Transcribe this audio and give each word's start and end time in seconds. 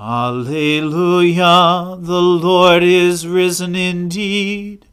Alleluia, 0.00 1.96
the 1.98 2.22
Lord 2.22 2.84
is 2.84 3.26
risen 3.26 3.74
indeed. 3.74 4.86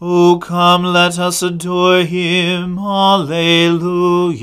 O 0.00 0.38
come, 0.38 0.82
let 0.82 1.18
us 1.18 1.42
adore 1.42 2.04
him. 2.04 2.78
Alleluia. 2.78 4.40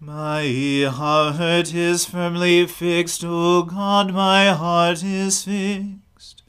My 0.00 0.88
heart 0.92 1.72
is 1.72 2.04
firmly 2.06 2.66
fixed, 2.66 3.22
O 3.24 3.62
God, 3.62 4.12
my 4.12 4.48
heart 4.48 5.04
is 5.04 5.44
fixed. 5.44 6.42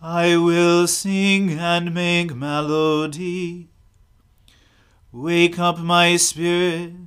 I 0.00 0.36
will 0.36 0.86
sing 0.86 1.58
and 1.58 1.92
make 1.92 2.36
melody. 2.36 3.68
Wake 5.10 5.58
up 5.58 5.80
my 5.80 6.14
spirit 6.16 7.01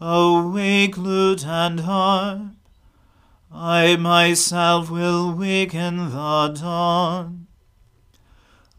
Awake, 0.00 0.96
lute 0.96 1.44
and 1.44 1.80
harp. 1.80 2.52
I 3.52 3.96
myself 3.96 4.90
will 4.90 5.32
waken 5.32 6.10
the 6.10 6.48
dawn. 6.60 7.48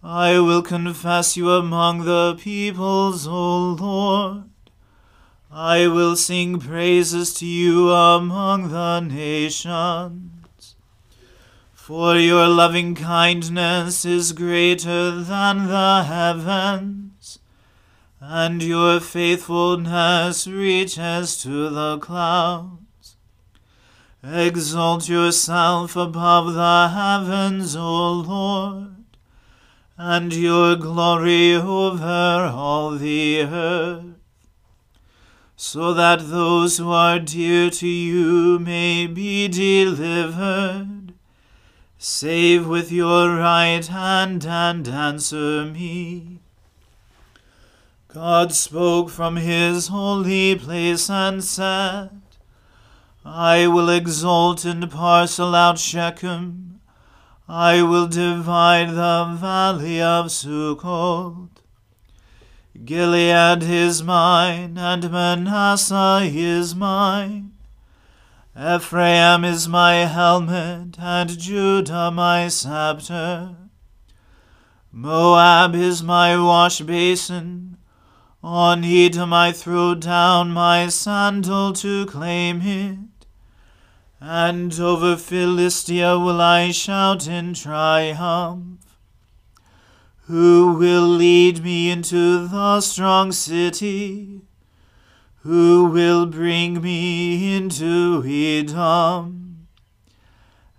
I 0.02 0.40
will 0.40 0.62
confess 0.62 1.36
you 1.36 1.52
among 1.52 2.06
the 2.06 2.38
peoples, 2.40 3.28
O 3.28 3.72
Lord. 3.72 4.44
I 5.52 5.88
will 5.88 6.16
sing 6.16 6.58
praises 6.58 7.34
to 7.36 7.46
you 7.46 7.92
among 7.92 8.70
the 8.70 9.02
nations. 9.02 10.76
For 11.74 12.16
your 12.16 12.48
loving 12.48 12.96
kindness 12.96 14.06
is 14.06 14.32
greater 14.32 15.22
than 15.22 15.68
the 15.68 16.04
heavens 16.04 17.09
and 18.22 18.62
your 18.62 19.00
faithfulness 19.00 20.46
reaches 20.46 21.42
to 21.42 21.70
the 21.70 21.98
clouds. 22.00 23.16
Exalt 24.22 25.08
yourself 25.08 25.96
above 25.96 26.54
the 26.54 26.90
heavens, 26.90 27.76
O 27.78 28.12
Lord, 28.12 29.06
and 29.98 30.34
your 30.34 30.76
glory 30.76 31.56
over 31.56 32.52
all 32.54 32.92
the 32.92 33.44
earth, 33.44 34.04
so 35.56 35.94
that 35.94 36.30
those 36.30 36.78
who 36.78 36.92
are 36.92 37.20
dear 37.20 37.70
to 37.70 37.88
you 37.88 38.60
may 38.60 39.08
be 39.08 39.48
delivered. 39.48 41.14
Save 41.98 42.68
with 42.68 42.92
your 42.92 43.38
right 43.38 43.86
hand 43.86 44.46
and 44.46 44.86
answer 44.88 45.66
me. 45.66 46.39
God 48.12 48.54
spoke 48.54 49.12
from 49.12 49.36
his 49.36 49.90
holy 49.90 50.56
place 50.56 51.12
and 51.12 51.44
said, 51.44 52.10
I 53.24 53.68
will 53.68 53.88
exalt 53.88 54.66
and 54.66 54.90
parcel 54.90 55.54
out 55.54 55.78
Shechem. 55.78 56.82
I 57.48 57.84
will 57.84 58.08
divide 58.08 58.90
the 58.96 59.38
valley 59.40 60.02
of 60.02 60.32
Succoth. 60.32 61.50
Gilead 62.84 63.62
is 63.62 64.02
mine, 64.02 64.80
and 64.80 65.12
Manasseh 65.12 66.22
is 66.24 66.74
mine. 66.74 67.52
Ephraim 68.60 69.46
is 69.46 69.68
my 69.68 69.94
helmet, 70.06 70.98
and 70.98 71.38
Judah 71.38 72.10
my 72.10 72.48
scepter. 72.48 73.56
Moab 74.92 75.76
is 75.76 76.02
my 76.02 76.36
wash 76.42 76.82
basin, 76.82 77.69
on 78.44 78.84
Edom 78.84 79.34
I 79.34 79.52
throw 79.52 79.96
down 79.96 80.52
my 80.52 80.88
sandal 80.88 81.74
to 81.74 82.06
claim 82.06 82.62
it, 82.62 83.26
and 84.20 84.80
over 84.80 85.16
Philistia 85.16 86.18
will 86.18 86.42
I 86.42 86.72
shout 86.72 87.28
in 87.28 87.54
triumph. 87.54 88.98
Who 90.28 90.74
will 90.74 91.08
lead 91.08 91.64
me 91.64 91.90
into 91.90 92.48
the 92.48 92.82
strong 92.82 93.32
city? 93.32 94.42
who 95.44 95.86
will 95.86 96.26
bring 96.26 96.82
me 96.82 97.56
into 97.56 98.24
Edom? 98.26 99.68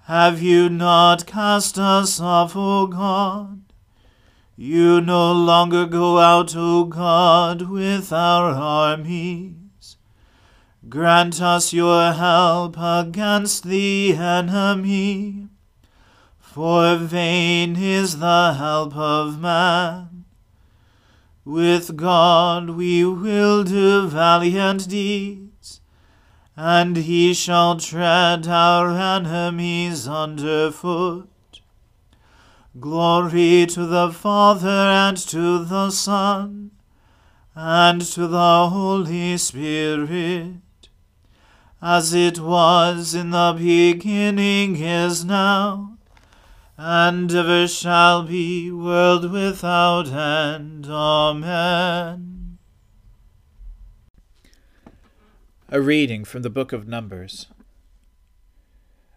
Have 0.04 0.42
you 0.42 0.68
not 0.68 1.26
cast 1.26 1.78
us 1.78 2.20
off, 2.20 2.54
O 2.54 2.86
God? 2.86 3.62
You 4.62 5.00
no 5.00 5.32
longer 5.32 5.86
go 5.86 6.18
out, 6.18 6.54
O 6.54 6.84
God, 6.84 7.62
with 7.62 8.12
our 8.12 8.50
armies. 8.50 9.96
Grant 10.86 11.40
us 11.40 11.72
your 11.72 12.12
help 12.12 12.76
against 12.78 13.64
the 13.64 14.14
enemy, 14.14 15.48
for 16.38 16.96
vain 16.96 17.74
is 17.74 18.18
the 18.18 18.52
help 18.52 18.94
of 18.94 19.40
man. 19.40 20.26
With 21.42 21.96
God 21.96 22.68
we 22.68 23.02
will 23.02 23.64
do 23.64 24.08
valiant 24.08 24.90
deeds, 24.90 25.80
and 26.54 26.98
he 26.98 27.32
shall 27.32 27.78
tread 27.78 28.46
our 28.46 28.90
enemies 28.90 30.06
under 30.06 30.70
foot. 30.70 31.29
Glory 32.80 33.66
to 33.66 33.84
the 33.84 34.10
Father 34.10 34.66
and 34.68 35.16
to 35.18 35.62
the 35.62 35.90
Son 35.90 36.70
and 37.54 38.00
to 38.00 38.26
the 38.26 38.68
Holy 38.70 39.36
Spirit, 39.36 40.88
as 41.82 42.14
it 42.14 42.38
was 42.38 43.14
in 43.14 43.30
the 43.30 43.54
beginning 43.58 44.76
is 44.76 45.26
now, 45.26 45.98
and 46.78 47.30
ever 47.34 47.68
shall 47.68 48.22
be, 48.22 48.70
world 48.70 49.30
without 49.30 50.08
end. 50.08 50.86
Amen. 50.86 52.58
A 55.68 55.82
reading 55.82 56.24
from 56.24 56.40
the 56.40 56.50
book 56.50 56.72
of 56.72 56.88
Numbers. 56.88 57.46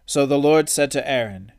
So 0.04 0.26
the 0.26 0.38
Lord 0.38 0.68
said 0.68 0.90
to 0.90 1.08
Aaron, 1.08 1.52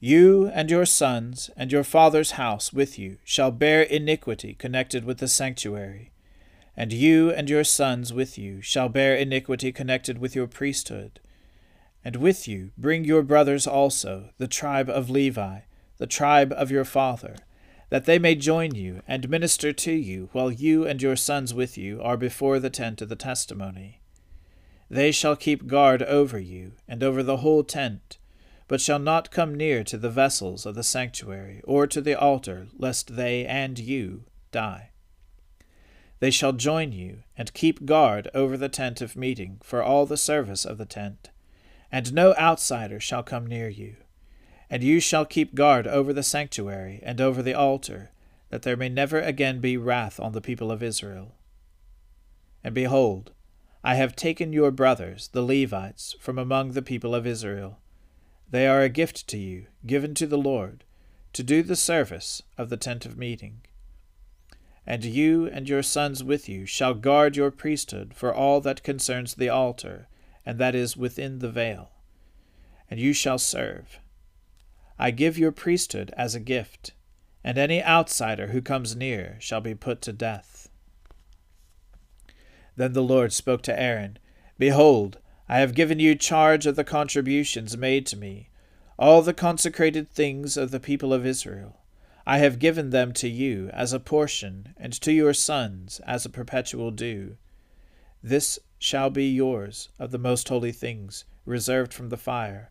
you 0.00 0.46
and 0.54 0.70
your 0.70 0.86
sons 0.86 1.50
and 1.56 1.72
your 1.72 1.82
father's 1.82 2.32
house 2.32 2.72
with 2.72 3.00
you 3.00 3.18
shall 3.24 3.50
bear 3.50 3.82
iniquity 3.82 4.54
connected 4.54 5.04
with 5.04 5.18
the 5.18 5.26
sanctuary, 5.26 6.12
and 6.76 6.92
you 6.92 7.32
and 7.32 7.50
your 7.50 7.64
sons 7.64 8.12
with 8.12 8.38
you 8.38 8.62
shall 8.62 8.88
bear 8.88 9.16
iniquity 9.16 9.72
connected 9.72 10.18
with 10.18 10.36
your 10.36 10.46
priesthood. 10.46 11.18
And 12.04 12.14
with 12.14 12.46
you 12.46 12.70
bring 12.78 13.04
your 13.04 13.22
brothers 13.24 13.66
also, 13.66 14.30
the 14.38 14.46
tribe 14.46 14.88
of 14.88 15.10
Levi, 15.10 15.60
the 15.96 16.06
tribe 16.06 16.52
of 16.52 16.70
your 16.70 16.84
father, 16.84 17.34
that 17.90 18.04
they 18.04 18.20
may 18.20 18.36
join 18.36 18.76
you 18.76 19.02
and 19.08 19.28
minister 19.28 19.72
to 19.72 19.92
you 19.92 20.28
while 20.30 20.52
you 20.52 20.86
and 20.86 21.02
your 21.02 21.16
sons 21.16 21.52
with 21.52 21.76
you 21.76 22.00
are 22.02 22.16
before 22.16 22.60
the 22.60 22.70
tent 22.70 23.02
of 23.02 23.08
the 23.08 23.16
testimony. 23.16 24.00
They 24.88 25.10
shall 25.10 25.34
keep 25.34 25.66
guard 25.66 26.04
over 26.04 26.38
you 26.38 26.72
and 26.86 27.02
over 27.02 27.24
the 27.24 27.38
whole 27.38 27.64
tent 27.64 28.17
but 28.68 28.82
shall 28.82 28.98
not 28.98 29.30
come 29.30 29.54
near 29.54 29.82
to 29.82 29.96
the 29.96 30.10
vessels 30.10 30.66
of 30.66 30.74
the 30.74 30.82
sanctuary, 30.82 31.62
or 31.64 31.86
to 31.86 32.02
the 32.02 32.14
altar, 32.14 32.68
lest 32.76 33.16
they 33.16 33.46
and 33.46 33.78
you 33.78 34.24
die. 34.52 34.90
They 36.20 36.30
shall 36.30 36.52
join 36.52 36.92
you, 36.92 37.22
and 37.36 37.54
keep 37.54 37.86
guard 37.86 38.28
over 38.34 38.58
the 38.58 38.68
tent 38.68 39.00
of 39.00 39.16
meeting 39.16 39.58
for 39.62 39.82
all 39.82 40.04
the 40.04 40.18
service 40.18 40.66
of 40.66 40.76
the 40.76 40.84
tent, 40.84 41.30
and 41.90 42.12
no 42.12 42.34
outsider 42.34 43.00
shall 43.00 43.22
come 43.22 43.46
near 43.46 43.70
you. 43.70 43.96
And 44.68 44.82
you 44.82 45.00
shall 45.00 45.24
keep 45.24 45.54
guard 45.54 45.86
over 45.86 46.12
the 46.12 46.22
sanctuary 46.22 47.00
and 47.02 47.22
over 47.22 47.42
the 47.42 47.54
altar, 47.54 48.10
that 48.50 48.62
there 48.62 48.76
may 48.76 48.90
never 48.90 49.18
again 49.18 49.60
be 49.60 49.78
wrath 49.78 50.20
on 50.20 50.32
the 50.32 50.42
people 50.42 50.70
of 50.70 50.82
Israel. 50.82 51.36
And 52.62 52.74
behold, 52.74 53.32
I 53.82 53.94
have 53.94 54.14
taken 54.14 54.52
your 54.52 54.70
brothers, 54.70 55.28
the 55.28 55.42
Levites, 55.42 56.16
from 56.20 56.38
among 56.38 56.72
the 56.72 56.82
people 56.82 57.14
of 57.14 57.26
Israel 57.26 57.78
they 58.50 58.66
are 58.66 58.82
a 58.82 58.88
gift 58.88 59.26
to 59.28 59.38
you, 59.38 59.66
given 59.86 60.14
to 60.14 60.26
the 60.26 60.38
Lord, 60.38 60.84
to 61.32 61.42
do 61.42 61.62
the 61.62 61.76
service 61.76 62.42
of 62.56 62.70
the 62.70 62.76
tent 62.76 63.04
of 63.04 63.18
meeting. 63.18 63.60
And 64.86 65.04
you 65.04 65.46
and 65.46 65.68
your 65.68 65.82
sons 65.82 66.24
with 66.24 66.48
you 66.48 66.64
shall 66.64 66.94
guard 66.94 67.36
your 67.36 67.50
priesthood 67.50 68.14
for 68.14 68.34
all 68.34 68.60
that 68.62 68.82
concerns 68.82 69.34
the 69.34 69.50
altar, 69.50 70.08
and 70.46 70.58
that 70.58 70.74
is 70.74 70.96
within 70.96 71.40
the 71.40 71.50
veil. 71.50 71.90
And 72.90 72.98
you 72.98 73.12
shall 73.12 73.38
serve. 73.38 74.00
I 74.98 75.10
give 75.10 75.36
your 75.38 75.52
priesthood 75.52 76.12
as 76.16 76.34
a 76.34 76.40
gift, 76.40 76.92
and 77.44 77.58
any 77.58 77.82
outsider 77.84 78.48
who 78.48 78.62
comes 78.62 78.96
near 78.96 79.36
shall 79.40 79.60
be 79.60 79.74
put 79.74 80.00
to 80.02 80.12
death. 80.12 80.70
Then 82.76 82.94
the 82.94 83.02
Lord 83.02 83.32
spoke 83.32 83.62
to 83.62 83.78
Aaron 83.78 84.18
Behold, 84.58 85.18
I 85.50 85.60
have 85.60 85.74
given 85.74 85.98
you 85.98 86.14
charge 86.14 86.66
of 86.66 86.76
the 86.76 86.84
contributions 86.84 87.76
made 87.76 88.04
to 88.06 88.16
me, 88.16 88.50
all 88.98 89.22
the 89.22 89.32
consecrated 89.32 90.10
things 90.10 90.58
of 90.58 90.70
the 90.70 90.80
people 90.80 91.14
of 91.14 91.24
Israel. 91.24 91.80
I 92.26 92.38
have 92.38 92.58
given 92.58 92.90
them 92.90 93.14
to 93.14 93.28
you 93.28 93.70
as 93.72 93.94
a 93.94 94.00
portion, 94.00 94.74
and 94.76 94.92
to 95.00 95.10
your 95.10 95.32
sons 95.32 96.02
as 96.06 96.26
a 96.26 96.30
perpetual 96.30 96.90
due. 96.90 97.38
This 98.22 98.58
shall 98.78 99.08
be 99.08 99.30
yours 99.30 99.88
of 99.98 100.10
the 100.10 100.18
most 100.18 100.50
holy 100.50 100.72
things, 100.72 101.24
reserved 101.46 101.94
from 101.94 102.10
the 102.10 102.18
fire. 102.18 102.70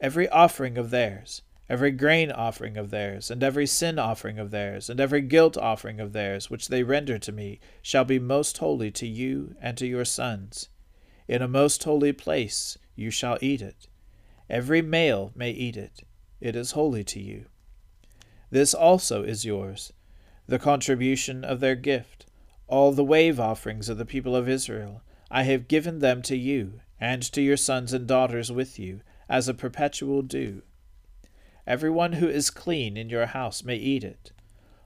Every 0.00 0.26
offering 0.30 0.78
of 0.78 0.88
theirs, 0.88 1.42
every 1.68 1.90
grain 1.90 2.32
offering 2.32 2.78
of 2.78 2.88
theirs, 2.88 3.30
and 3.30 3.42
every 3.42 3.66
sin 3.66 3.98
offering 3.98 4.38
of 4.38 4.50
theirs, 4.50 4.88
and 4.88 4.98
every 4.98 5.20
guilt 5.20 5.58
offering 5.58 6.00
of 6.00 6.14
theirs, 6.14 6.48
which 6.48 6.68
they 6.68 6.82
render 6.82 7.18
to 7.18 7.32
me, 7.32 7.60
shall 7.82 8.06
be 8.06 8.18
most 8.18 8.56
holy 8.56 8.90
to 8.92 9.06
you 9.06 9.54
and 9.60 9.76
to 9.76 9.86
your 9.86 10.06
sons. 10.06 10.70
In 11.30 11.42
a 11.42 11.46
most 11.46 11.84
holy 11.84 12.12
place 12.12 12.76
you 12.96 13.12
shall 13.12 13.38
eat 13.40 13.62
it. 13.62 13.86
Every 14.48 14.82
male 14.82 15.30
may 15.36 15.52
eat 15.52 15.76
it. 15.76 16.02
It 16.40 16.56
is 16.56 16.72
holy 16.72 17.04
to 17.04 17.20
you. 17.20 17.44
This 18.50 18.74
also 18.74 19.22
is 19.22 19.44
yours, 19.44 19.92
the 20.48 20.58
contribution 20.58 21.44
of 21.44 21.60
their 21.60 21.76
gift, 21.76 22.26
all 22.66 22.90
the 22.90 23.04
wave 23.04 23.38
offerings 23.38 23.88
of 23.88 23.96
the 23.96 24.04
people 24.04 24.34
of 24.34 24.48
Israel. 24.48 25.02
I 25.30 25.44
have 25.44 25.68
given 25.68 26.00
them 26.00 26.20
to 26.22 26.36
you, 26.36 26.80
and 27.00 27.22
to 27.22 27.40
your 27.40 27.56
sons 27.56 27.92
and 27.92 28.08
daughters 28.08 28.50
with 28.50 28.76
you, 28.80 29.00
as 29.28 29.46
a 29.46 29.54
perpetual 29.54 30.22
due. 30.22 30.62
Every 31.64 31.90
one 31.90 32.14
who 32.14 32.28
is 32.28 32.50
clean 32.50 32.96
in 32.96 33.08
your 33.08 33.26
house 33.26 33.62
may 33.62 33.76
eat 33.76 34.02
it. 34.02 34.32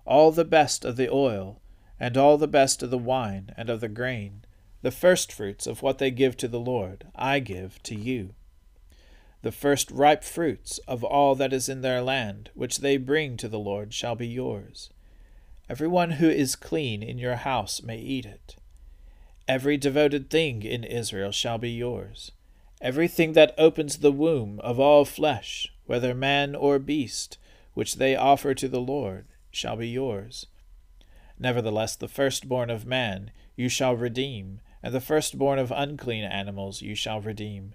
All 0.04 0.30
the 0.30 0.44
best 0.44 0.84
of 0.84 0.96
the 0.96 1.10
oil, 1.10 1.62
and 1.98 2.18
all 2.18 2.36
the 2.36 2.46
best 2.46 2.82
of 2.82 2.90
the 2.90 2.98
wine 2.98 3.54
and 3.56 3.70
of 3.70 3.80
the 3.80 3.88
grain, 3.88 4.43
the 4.84 4.90
firstfruits 4.90 5.66
of 5.66 5.80
what 5.80 5.96
they 5.96 6.10
give 6.10 6.36
to 6.36 6.46
the 6.46 6.60
Lord, 6.60 7.06
I 7.16 7.38
give 7.38 7.82
to 7.84 7.94
you. 7.94 8.34
The 9.40 9.50
first 9.50 9.90
ripe 9.90 10.22
fruits 10.22 10.76
of 10.86 11.02
all 11.02 11.34
that 11.36 11.54
is 11.54 11.70
in 11.70 11.80
their 11.80 12.02
land, 12.02 12.50
which 12.52 12.80
they 12.80 12.98
bring 12.98 13.38
to 13.38 13.48
the 13.48 13.58
Lord, 13.58 13.94
shall 13.94 14.14
be 14.14 14.28
yours. 14.28 14.90
Every 15.70 15.88
one 15.88 16.10
who 16.12 16.28
is 16.28 16.54
clean 16.54 17.02
in 17.02 17.16
your 17.16 17.36
house 17.36 17.82
may 17.82 17.96
eat 17.96 18.26
it. 18.26 18.56
Every 19.48 19.78
devoted 19.78 20.28
thing 20.28 20.62
in 20.62 20.84
Israel 20.84 21.32
shall 21.32 21.56
be 21.56 21.70
yours. 21.70 22.32
Everything 22.82 23.32
that 23.32 23.54
opens 23.56 23.96
the 23.96 24.12
womb 24.12 24.60
of 24.60 24.78
all 24.78 25.06
flesh, 25.06 25.72
whether 25.86 26.12
man 26.12 26.54
or 26.54 26.78
beast, 26.78 27.38
which 27.72 27.96
they 27.96 28.14
offer 28.14 28.52
to 28.52 28.68
the 28.68 28.82
Lord, 28.82 29.24
shall 29.50 29.76
be 29.76 29.88
yours. 29.88 30.44
Nevertheless, 31.38 31.96
the 31.96 32.06
firstborn 32.06 32.68
of 32.68 32.84
man 32.84 33.30
you 33.56 33.70
shall 33.70 33.96
redeem, 33.96 34.60
and 34.84 34.92
the 34.92 35.00
firstborn 35.00 35.58
of 35.58 35.72
unclean 35.74 36.24
animals 36.24 36.82
you 36.82 36.94
shall 36.94 37.18
redeem. 37.18 37.74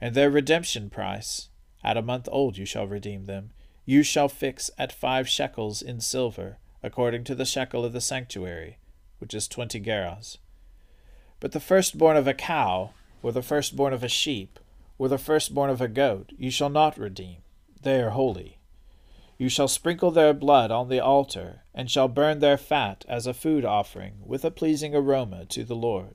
And 0.00 0.14
their 0.14 0.30
redemption 0.30 0.88
price, 0.88 1.50
at 1.84 1.98
a 1.98 2.02
month 2.02 2.26
old 2.32 2.56
you 2.56 2.64
shall 2.64 2.86
redeem 2.86 3.26
them, 3.26 3.50
you 3.84 4.02
shall 4.02 4.30
fix 4.30 4.70
at 4.78 4.94
five 4.94 5.28
shekels 5.28 5.82
in 5.82 6.00
silver, 6.00 6.56
according 6.82 7.24
to 7.24 7.34
the 7.34 7.44
shekel 7.44 7.84
of 7.84 7.92
the 7.92 8.00
sanctuary, 8.00 8.78
which 9.18 9.34
is 9.34 9.46
twenty 9.46 9.78
gerahs. 9.78 10.38
But 11.38 11.52
the 11.52 11.60
firstborn 11.60 12.16
of 12.16 12.26
a 12.26 12.32
cow, 12.32 12.92
or 13.22 13.30
the 13.30 13.42
firstborn 13.42 13.92
of 13.92 14.02
a 14.02 14.08
sheep, 14.08 14.58
or 14.96 15.08
the 15.08 15.18
firstborn 15.18 15.68
of 15.68 15.82
a 15.82 15.88
goat, 15.88 16.32
you 16.38 16.50
shall 16.50 16.70
not 16.70 16.96
redeem. 16.96 17.42
They 17.82 18.00
are 18.00 18.10
holy. 18.10 18.56
You 19.36 19.50
shall 19.50 19.68
sprinkle 19.68 20.10
their 20.10 20.32
blood 20.32 20.70
on 20.70 20.88
the 20.88 21.00
altar, 21.00 21.64
and 21.74 21.90
shall 21.90 22.08
burn 22.08 22.38
their 22.38 22.56
fat 22.56 23.04
as 23.06 23.26
a 23.26 23.34
food 23.34 23.66
offering, 23.66 24.14
with 24.24 24.46
a 24.46 24.50
pleasing 24.50 24.94
aroma 24.94 25.44
to 25.50 25.64
the 25.64 25.76
Lord 25.76 26.14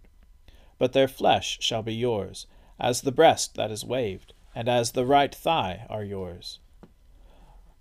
but 0.77 0.93
their 0.93 1.07
flesh 1.07 1.57
shall 1.61 1.81
be 1.81 1.93
yours, 1.93 2.45
as 2.79 3.01
the 3.01 3.11
breast 3.11 3.55
that 3.55 3.71
is 3.71 3.83
waved, 3.83 4.33
and 4.53 4.67
as 4.67 4.91
the 4.91 5.05
right 5.05 5.33
thigh 5.33 5.85
are 5.89 6.03
yours. 6.03 6.59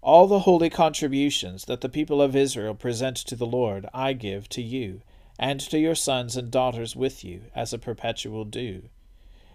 All 0.03 0.27
the 0.27 0.41
holy 0.41 0.71
contributions 0.71 1.65
that 1.65 1.81
the 1.81 1.89
people 1.89 2.23
of 2.23 2.37
Israel 2.37 2.75
present 2.75 3.17
to 3.17 3.35
the 3.35 3.47
Lord 3.47 3.87
I 3.93 4.13
give 4.13 4.49
to 4.51 4.63
you, 4.63 5.03
and 5.39 5.61
to 5.61 5.79
your 5.79 5.95
sons 5.95 6.37
and 6.37 6.51
daughters 6.51 6.95
with 6.95 7.25
you, 7.25 7.43
as 7.55 7.73
a 7.73 7.79
perpetual 7.79 8.45
due. 8.45 8.89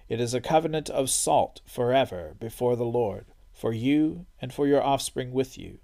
It 0.09 0.19
is 0.19 0.33
a 0.33 0.41
covenant 0.41 0.89
of 0.89 1.09
salt 1.09 1.61
forever 1.65 2.35
before 2.39 2.75
the 2.75 2.85
Lord, 2.85 3.27
for 3.53 3.71
you 3.71 4.25
and 4.41 4.53
for 4.53 4.67
your 4.67 4.83
offspring 4.83 5.31
with 5.31 5.57
you. 5.57 5.79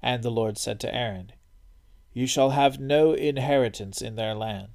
And 0.00 0.22
the 0.22 0.30
Lord 0.30 0.56
said 0.58 0.78
to 0.80 0.94
Aaron, 0.94 1.32
You 2.12 2.26
shall 2.26 2.50
have 2.50 2.78
no 2.78 3.12
inheritance 3.12 4.00
in 4.00 4.14
their 4.14 4.34
land 4.34 4.68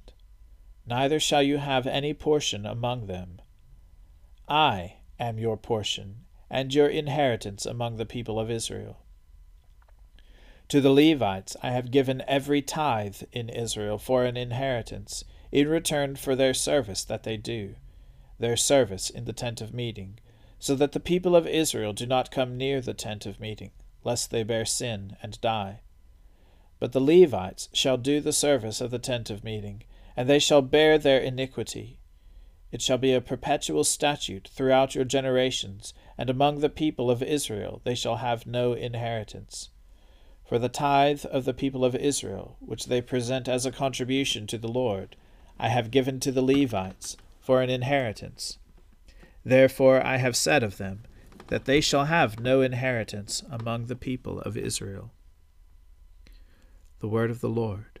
neither 0.86 1.20
shall 1.20 1.42
you 1.42 1.58
have 1.58 1.86
any 1.86 2.14
portion 2.14 2.66
among 2.66 3.06
them. 3.06 3.40
I 4.48 4.96
am 5.18 5.38
your 5.38 5.56
portion, 5.56 6.24
and 6.50 6.74
your 6.74 6.88
inheritance 6.88 7.64
among 7.66 7.96
the 7.96 8.06
people 8.06 8.40
of 8.40 8.50
Israel. 8.50 8.98
To 10.68 10.80
the 10.80 10.90
Levites 10.90 11.56
I 11.62 11.70
have 11.70 11.90
given 11.90 12.22
every 12.26 12.62
tithe 12.62 13.22
in 13.32 13.48
Israel 13.48 13.98
for 13.98 14.24
an 14.24 14.36
inheritance, 14.36 15.24
in 15.52 15.68
return 15.68 16.16
for 16.16 16.36
their 16.36 16.54
service 16.54 17.04
that 17.04 17.24
they 17.24 17.36
do, 17.36 17.74
their 18.38 18.56
service 18.56 19.10
in 19.10 19.24
the 19.24 19.32
tent 19.32 19.60
of 19.60 19.74
meeting, 19.74 20.18
so 20.58 20.74
that 20.76 20.92
the 20.92 21.00
people 21.00 21.34
of 21.34 21.46
Israel 21.46 21.92
do 21.92 22.06
not 22.06 22.30
come 22.30 22.56
near 22.56 22.80
the 22.80 22.94
tent 22.94 23.26
of 23.26 23.40
meeting, 23.40 23.72
lest 24.04 24.30
they 24.30 24.42
bear 24.42 24.64
sin 24.64 25.16
and 25.22 25.40
die. 25.40 25.80
But 26.78 26.92
the 26.92 27.00
Levites 27.00 27.68
shall 27.72 27.96
do 27.96 28.20
the 28.20 28.32
service 28.32 28.80
of 28.80 28.90
the 28.90 28.98
tent 28.98 29.28
of 29.28 29.44
meeting, 29.44 29.82
and 30.20 30.28
they 30.28 30.38
shall 30.38 30.60
bear 30.60 30.98
their 30.98 31.18
iniquity. 31.18 31.98
It 32.70 32.82
shall 32.82 32.98
be 32.98 33.14
a 33.14 33.22
perpetual 33.22 33.84
statute 33.84 34.50
throughout 34.52 34.94
your 34.94 35.06
generations, 35.06 35.94
and 36.18 36.28
among 36.28 36.60
the 36.60 36.68
people 36.68 37.10
of 37.10 37.22
Israel 37.22 37.80
they 37.84 37.94
shall 37.94 38.16
have 38.16 38.46
no 38.46 38.74
inheritance. 38.74 39.70
For 40.46 40.58
the 40.58 40.68
tithe 40.68 41.24
of 41.24 41.46
the 41.46 41.54
people 41.54 41.86
of 41.86 41.94
Israel, 41.94 42.58
which 42.60 42.84
they 42.84 43.00
present 43.00 43.48
as 43.48 43.64
a 43.64 43.72
contribution 43.72 44.46
to 44.48 44.58
the 44.58 44.68
Lord, 44.68 45.16
I 45.58 45.68
have 45.68 45.90
given 45.90 46.20
to 46.20 46.30
the 46.30 46.42
Levites 46.42 47.16
for 47.40 47.62
an 47.62 47.70
inheritance. 47.70 48.58
Therefore 49.42 50.04
I 50.04 50.18
have 50.18 50.36
said 50.36 50.62
of 50.62 50.76
them, 50.76 51.04
that 51.46 51.64
they 51.64 51.80
shall 51.80 52.04
have 52.04 52.38
no 52.38 52.60
inheritance 52.60 53.42
among 53.50 53.86
the 53.86 53.96
people 53.96 54.40
of 54.42 54.58
Israel. 54.58 55.12
The 56.98 57.08
word 57.08 57.30
of 57.30 57.40
the 57.40 57.48
Lord. 57.48 58.00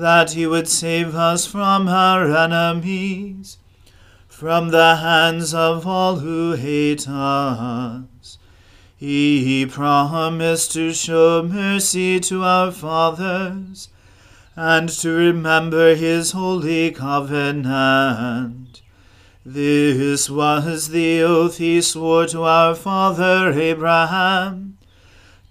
that 0.00 0.32
he 0.32 0.46
would 0.46 0.68
save 0.68 1.14
us 1.14 1.46
from 1.46 1.88
our 1.88 2.24
enemies, 2.36 3.58
from 4.28 4.70
the 4.70 4.96
hands 4.96 5.52
of 5.54 5.86
all 5.86 6.16
who 6.16 6.52
hate 6.52 7.08
us 7.08 8.38
he 9.02 9.66
promised 9.66 10.70
to 10.70 10.92
show 10.92 11.42
mercy 11.42 12.20
to 12.20 12.44
our 12.44 12.70
fathers 12.70 13.88
and 14.54 14.88
to 14.88 15.08
remember 15.10 15.96
his 15.96 16.30
holy 16.30 16.92
covenant. 16.92 18.80
This 19.44 20.30
was 20.30 20.90
the 20.90 21.20
oath 21.20 21.58
he 21.58 21.82
swore 21.82 22.28
to 22.28 22.44
our 22.44 22.76
father 22.76 23.50
Abraham, 23.50 24.78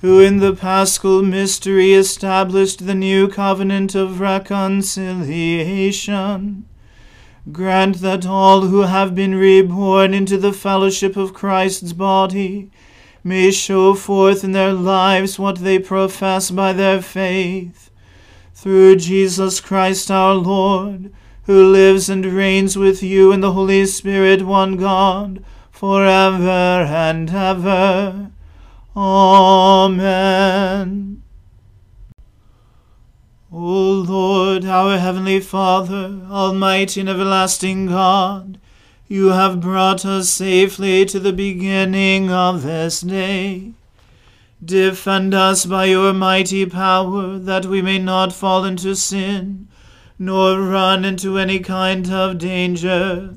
who 0.00 0.20
in 0.20 0.38
the 0.38 0.54
paschal 0.54 1.22
mystery 1.22 1.92
established 1.92 2.86
the 2.86 2.94
new 2.94 3.28
covenant 3.28 3.94
of 3.94 4.18
reconciliation, 4.18 6.64
grant 7.52 8.00
that 8.00 8.24
all 8.24 8.62
who 8.62 8.80
have 8.82 9.14
been 9.14 9.34
reborn 9.34 10.14
into 10.14 10.38
the 10.38 10.54
fellowship 10.54 11.16
of 11.16 11.34
Christ's 11.34 11.92
body 11.92 12.70
may 13.22 13.50
show 13.50 13.92
forth 13.94 14.42
in 14.42 14.52
their 14.52 14.72
lives 14.72 15.38
what 15.38 15.58
they 15.58 15.78
profess 15.78 16.50
by 16.50 16.72
their 16.72 17.02
faith. 17.02 17.90
Through 18.54 18.96
Jesus 18.96 19.60
Christ 19.60 20.10
our 20.10 20.32
Lord, 20.34 21.12
who 21.44 21.70
lives 21.70 22.08
and 22.08 22.24
reigns 22.24 22.78
with 22.78 23.02
you 23.02 23.32
in 23.32 23.40
the 23.40 23.52
Holy 23.52 23.84
Spirit, 23.84 24.40
one 24.42 24.76
God, 24.76 25.44
for 25.70 26.06
ever 26.06 26.86
and 26.88 27.28
ever. 27.30 28.30
Amen. 28.96 30.30
O 33.52 33.58
Lord, 33.58 34.64
our 34.64 34.98
heavenly 34.98 35.38
Father, 35.40 36.20
almighty 36.28 37.00
and 37.00 37.08
everlasting 37.08 37.86
God, 37.86 38.58
you 39.06 39.28
have 39.28 39.60
brought 39.60 40.04
us 40.04 40.28
safely 40.28 41.04
to 41.06 41.20
the 41.20 41.32
beginning 41.32 42.30
of 42.32 42.62
this 42.62 43.00
day. 43.00 43.72
Defend 44.64 45.34
us 45.34 45.66
by 45.66 45.86
your 45.86 46.12
mighty 46.12 46.66
power, 46.66 47.38
that 47.38 47.66
we 47.66 47.82
may 47.82 47.98
not 47.98 48.32
fall 48.32 48.64
into 48.64 48.94
sin, 48.94 49.68
nor 50.18 50.60
run 50.60 51.04
into 51.04 51.38
any 51.38 51.60
kind 51.60 52.10
of 52.10 52.38
danger, 52.38 53.36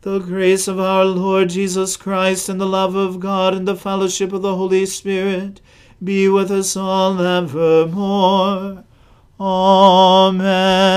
The 0.01 0.19
grace 0.19 0.67
of 0.69 0.79
our 0.79 1.03
Lord 1.03 1.49
Jesus 1.49 1.97
Christ 1.97 2.47
and 2.47 2.62
the 2.62 2.65
love 2.65 2.95
of 2.95 3.19
God 3.19 3.53
and 3.53 3.67
the 3.67 3.75
fellowship 3.75 4.32
of 4.32 4.41
the 4.41 4.56
Holy 4.56 4.86
Spirit 4.86 5.60
be 6.01 6.29
with 6.29 6.51
us 6.51 6.77
all 6.77 7.21
evermore. 7.21 8.86
Amen. 9.39 10.93